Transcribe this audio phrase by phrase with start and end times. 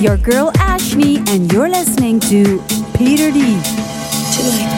[0.00, 2.62] your girl Ashley, and you're listening to
[2.98, 3.38] Peter D.
[4.48, 4.77] like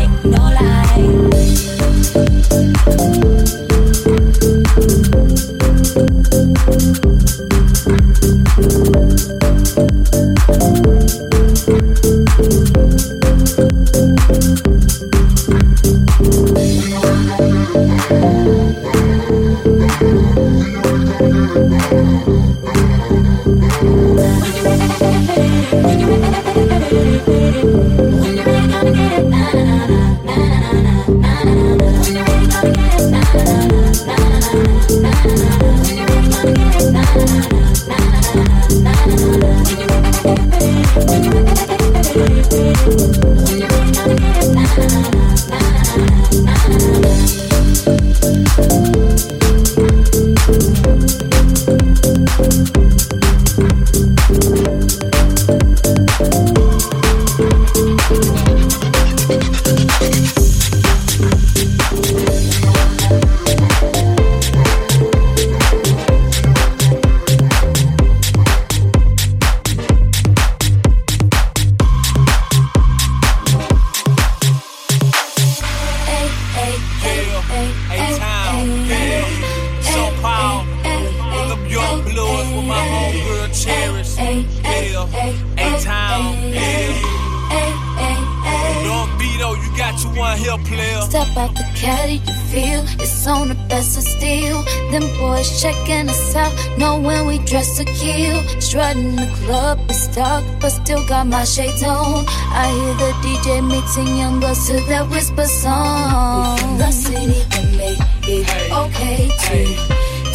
[101.41, 102.25] my shades on.
[102.63, 106.57] I hear the DJ mixing young girls to that whisper song.
[106.59, 108.45] From the city that make it
[108.83, 109.57] okay to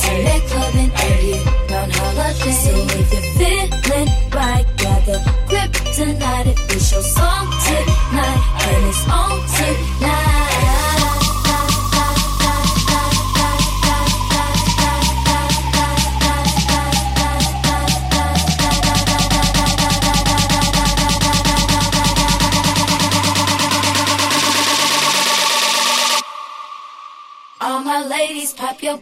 [0.01, 2.55] turn that club and get round holiday.
[2.63, 6.47] So if you're feeling right, grab the grip tonight.
[6.49, 9.46] If it's your song tonight, and it's on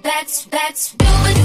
[0.03, 1.44] ladies, pop your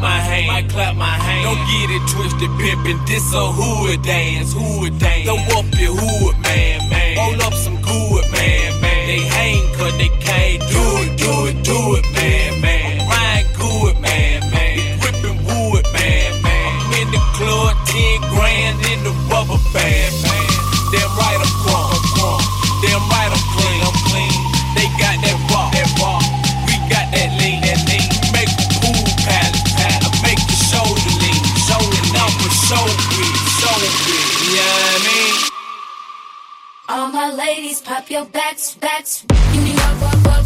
[0.00, 0.46] my hand.
[0.48, 1.44] Might clap my hand.
[1.44, 3.06] Don't get it twisted, pimpin'.
[3.06, 5.24] This a hood dance, hood dance.
[5.28, 7.16] Throw up your hood, man, man.
[7.16, 9.06] Roll up some good, man, man.
[9.06, 13.00] They hang cause they can't do it, do it, do it, man, man.
[13.00, 14.76] I'm riding good, man, man.
[14.76, 16.68] We whippin' wood, man, man.
[16.80, 20.09] I'm in the club, 10 grand in the rubber band.
[37.50, 39.24] ladies, pop your backs, backs.
[39.52, 40.39] You need walk, walk, walk.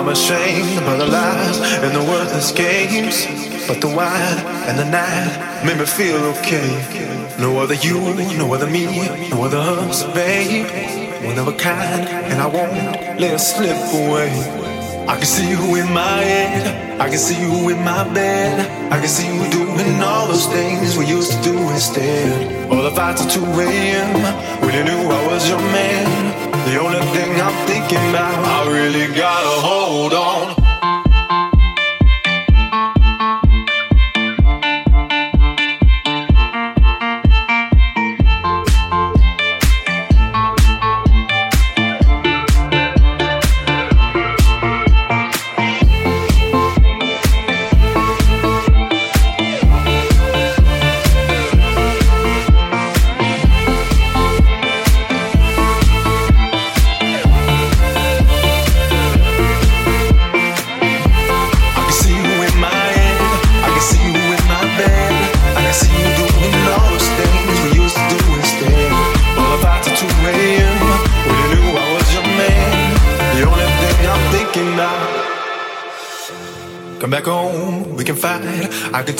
[0.00, 3.26] I'm ashamed of the lies and the worthless games.
[3.68, 6.72] But the wine and the night made me feel okay.
[7.38, 8.00] No other you,
[8.38, 8.86] no other me,
[9.28, 10.64] no other us, babe.
[11.26, 14.32] One of a kind, and I won't let it slip away.
[15.06, 18.56] I can see you in my head, I can see you in my bed.
[18.90, 22.72] I can see you doing all those things we used to do instead.
[22.72, 24.62] All the fights at 2 a.m.
[24.62, 26.49] when you knew I was your man.
[26.66, 30.59] The only thing I'm thinking about, I really gotta hold on.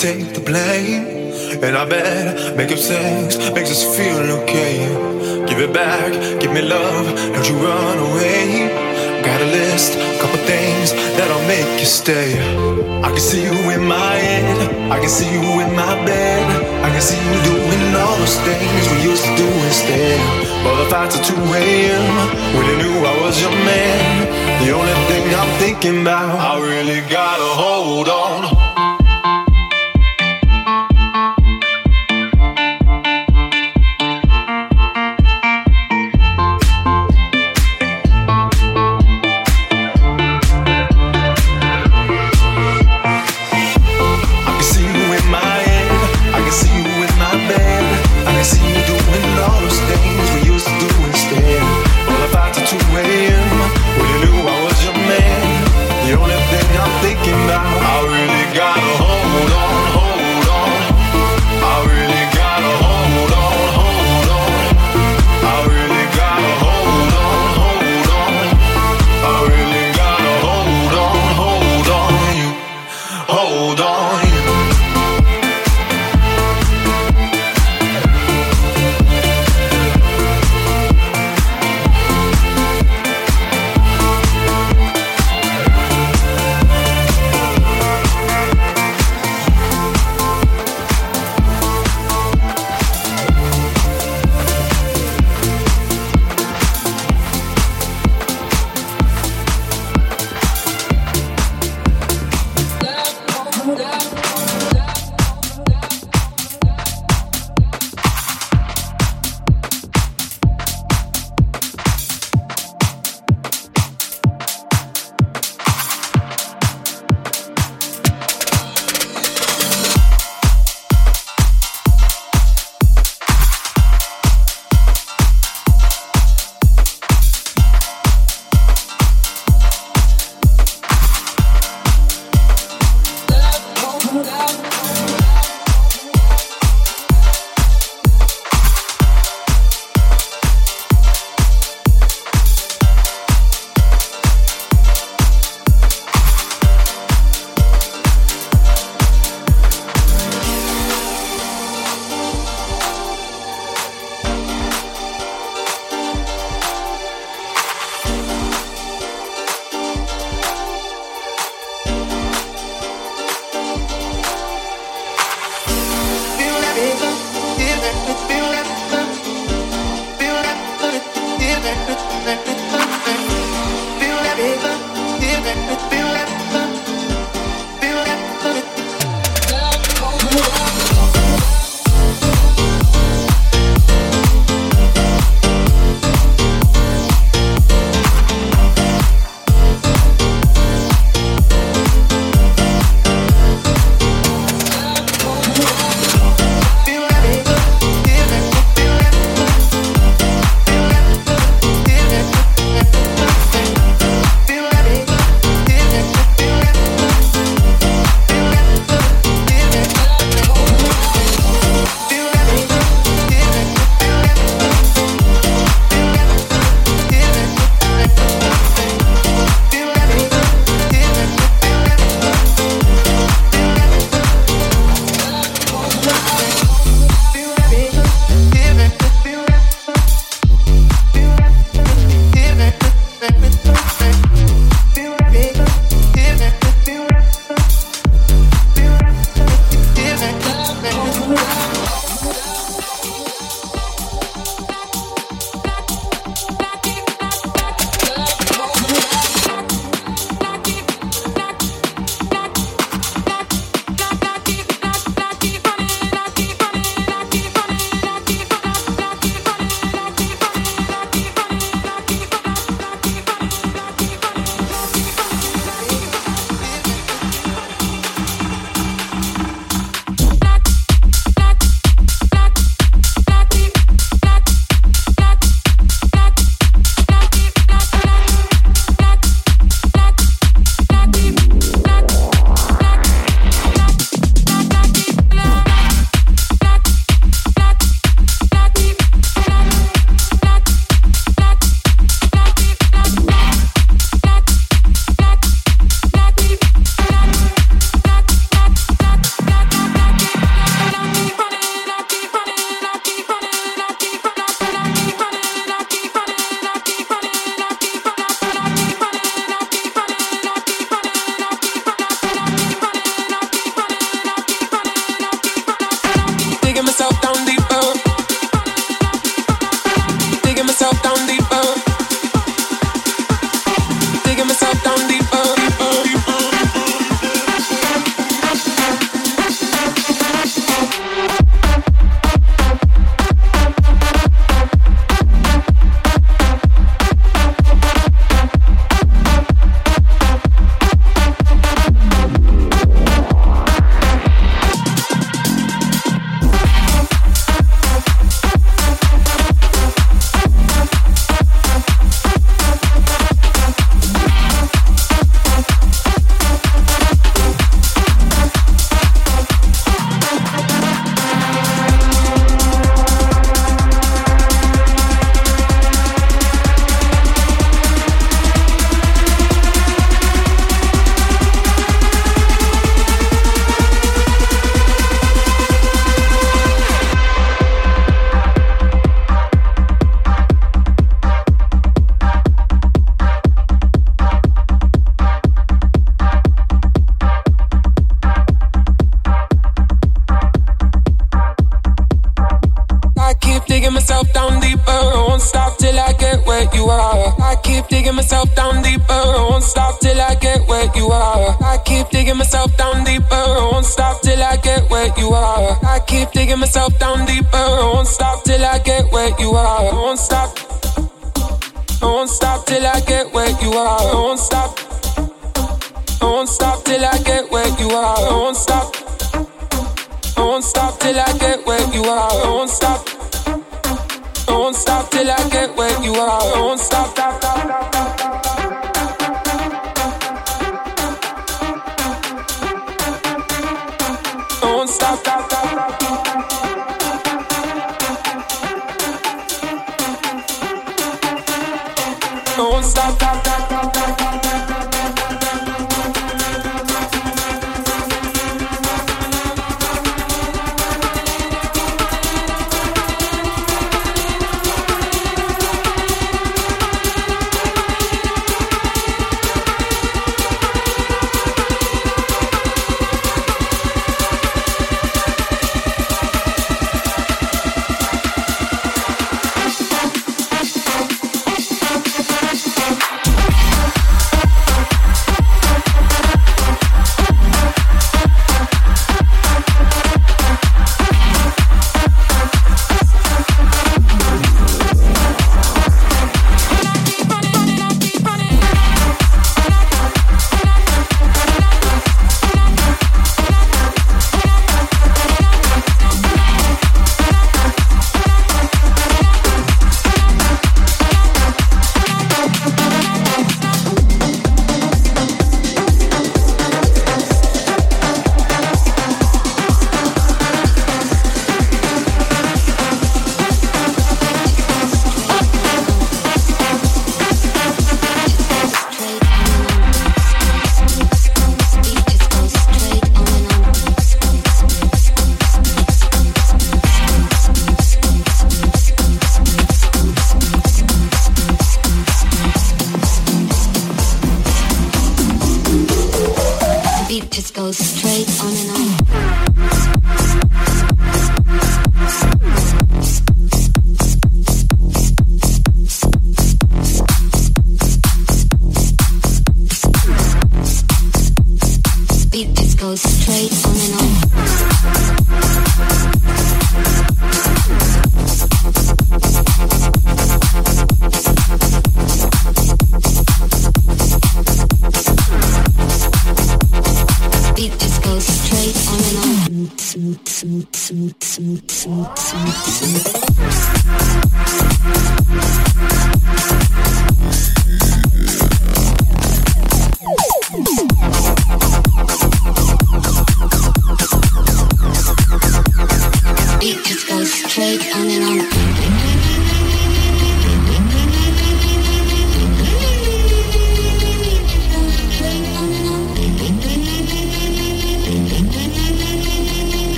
[0.00, 1.04] Take the blame.
[1.62, 4.88] And I bet make up sex makes us feel okay.
[5.46, 8.72] Give it back, give me love, don't you run away.
[9.20, 12.32] Got a list, couple things that'll make you stay.
[13.04, 16.48] I can see you in my head, I can see you in my bed.
[16.80, 20.16] I can see you doing all those things we used to do instead.
[20.64, 22.04] All the fights at 2 a.m.
[22.56, 24.64] when you knew I was your man.
[24.64, 28.19] The only thing I'm thinking about, I really gotta hold on.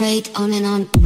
[0.00, 0.99] Straight on and on.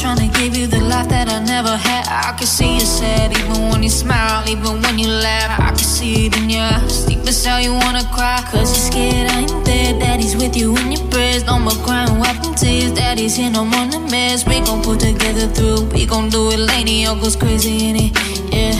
[0.00, 2.06] Trying to give you the life that I never had.
[2.06, 5.58] I can see you sad, even when you smile, even when you laugh.
[5.58, 7.06] I can see it in your eyes.
[7.06, 9.98] Deep inside, you wanna cry, cause you're scared I ain't there.
[9.98, 11.44] Daddy's with you in your prayers.
[11.46, 12.92] No more crying, wiping tears.
[12.92, 14.46] Daddy's here, no more the mess.
[14.46, 15.88] We gon' put together through.
[15.94, 17.06] We gon' do it, Lainie.
[17.08, 18.12] All goes crazy in it,
[18.52, 18.76] yeah.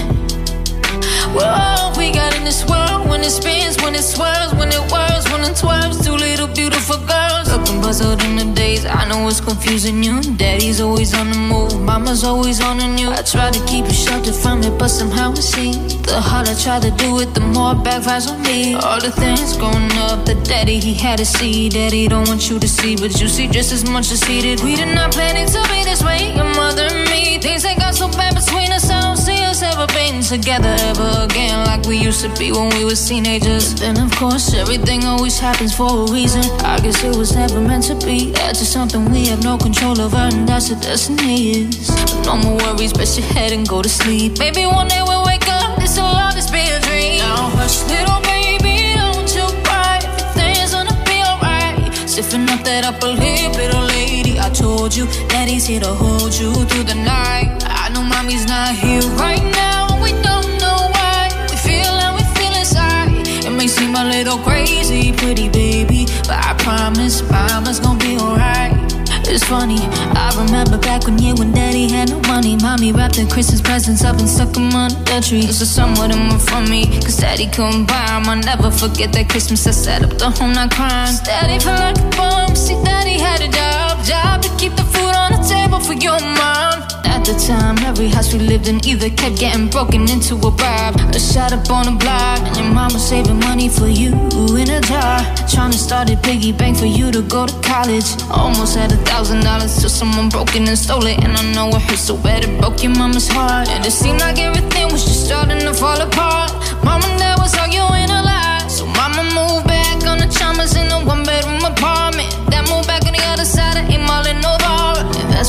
[1.43, 3.09] All we got in this world.
[3.09, 6.05] When it spins, when it swirls, when it whirls, when it twirls.
[6.05, 7.56] Two little beautiful girls.
[7.87, 8.85] Looking puzzled in the days.
[8.85, 10.21] I know it's confusing you.
[10.37, 11.81] Daddy's always on the move.
[11.81, 13.17] Mama's always on the news.
[13.17, 16.55] I try to keep you sheltered from it, but somehow it seems the harder I
[16.55, 18.75] try to do it, the more it backfires on me.
[18.75, 21.69] All the things growing up, the daddy he had to see.
[21.69, 24.61] Daddy don't want you to see, but you see just as much as he did.
[24.65, 26.35] We did not plan it to be this way.
[26.35, 27.39] Your mother and me.
[27.39, 29.16] Things that got so bad between us.
[29.57, 33.75] Us ever being together ever again like we used to be when we was teenagers.
[33.75, 36.43] Then of course everything always happens for a reason.
[36.65, 38.33] I guess it was never meant to be.
[38.33, 41.89] That's just something we have no control over, and that's what destiny is.
[42.27, 44.39] No more worries, rest your head and go to sleep.
[44.39, 45.79] Maybe one day we'll wake up.
[45.79, 47.19] This will all just be a dream.
[47.19, 50.01] Now hush, little baby, don't you cry.
[50.05, 51.95] Everything's gonna be alright.
[52.09, 54.39] Stiffen up that upper lip, little lady.
[54.39, 57.66] I told you that he's here to hold you through the night.
[57.97, 59.99] Know mommy's not here right now.
[60.03, 61.33] We don't know why.
[61.49, 63.09] We feel how we feel inside.
[63.47, 68.77] It may seem a little crazy, pretty baby, but I promise mama's gonna be alright.
[69.25, 69.81] It's funny,
[70.13, 72.57] I remember back when you and daddy had no money.
[72.57, 75.47] Mommy wrapped the Christmas presents up and stuck them under the tree.
[75.51, 78.29] So somewhat of them from me, cause daddy couldn't buy 'em.
[78.29, 81.17] I'll never forget that Christmas I set up the home not crying.
[81.25, 85.03] Daddy felt like a bum, see daddy had a job, job to keep the food
[85.03, 85.06] on
[85.47, 86.83] table for your mom.
[87.07, 90.97] At the time, every house we lived in either kept getting broken into a bribe
[91.15, 92.41] or shot up on a block.
[92.47, 94.13] And your mama saving money for you
[94.59, 95.19] in a jar.
[95.49, 98.09] Trying to start a piggy bank for you to go to college.
[98.31, 101.19] Almost had a thousand dollars till someone broke in and stole it.
[101.25, 103.69] And I know it hurt so bad it broke your mama's heart.
[103.69, 106.51] And it seemed like everything was just starting to fall apart.
[106.85, 108.16] Mama, and dad was arguing a lot.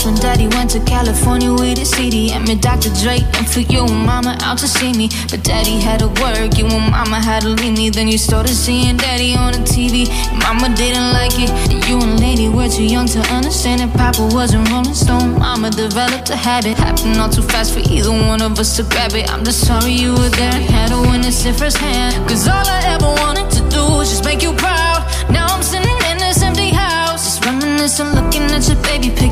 [0.07, 2.31] When daddy went to California with his CD.
[2.31, 2.87] And met Dr.
[3.03, 5.09] Dre and flew you and mama out to see me.
[5.29, 7.89] But daddy had to work, you and mama had to leave me.
[7.89, 10.07] Then you started seeing daddy on the TV.
[10.39, 11.49] Mama didn't like it.
[11.67, 15.39] And you and Lainie were too young to understand that Papa wasn't Rolling Stone.
[15.39, 16.77] Mama developed a habit.
[16.77, 19.29] Happened all too fast for either one of us to grab it.
[19.29, 22.15] I'm just sorry you were there and had to witness it firsthand.
[22.29, 24.96] Cause all I ever wanted to do was just make you proud.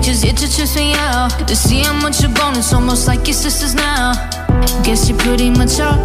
[0.05, 0.23] Pictures.
[0.23, 1.31] It just trips me out.
[1.47, 4.13] To see how much you're gone, it's almost like your sisters now.
[4.83, 5.97] Guess you're pretty much up.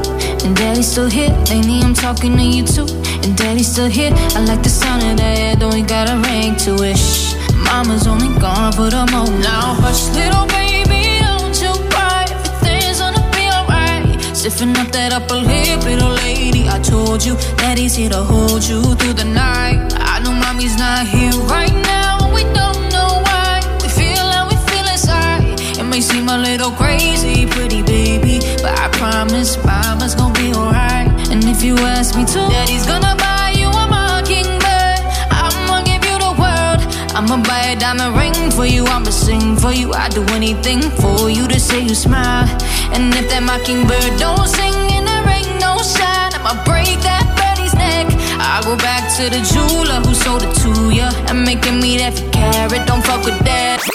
[0.43, 1.29] And daddy's still here.
[1.51, 2.87] Lainie, I'm talking to you too.
[3.23, 4.13] And daddy's still here.
[4.15, 6.97] I like the sound of that, though we got a ring to it.
[6.97, 7.35] Shh.
[7.69, 9.43] Mama's only gone for the moment.
[9.43, 12.25] Now, hush, little baby, don't you cry.
[12.31, 14.19] Everything's gonna be alright.
[14.35, 16.69] Stiffen up that upper lip, little lady.
[16.71, 17.37] I told you
[17.77, 19.93] he's here to hold you through the night.
[19.97, 22.33] I know mommy's not here right now.
[22.35, 22.70] We don't
[25.91, 31.11] may seem a little crazy, pretty baby, but I promise mama's gonna be alright.
[31.32, 35.03] And if you ask me to, daddy's gonna buy you a mockingbird.
[35.34, 36.80] I'ma give you the world.
[37.18, 38.84] I'ma buy a diamond ring for you.
[38.86, 39.93] I'ma sing for you.
[39.93, 42.47] I'd do anything for you to say you smile.
[42.95, 47.74] And if that mockingbird don't sing and there ain't no shine, I'ma break that birdie's
[47.74, 48.07] neck.
[48.38, 52.14] I go back to the jeweler who sold it to ya and making me that
[52.14, 52.86] for carat.
[52.86, 53.89] Don't fuck with that.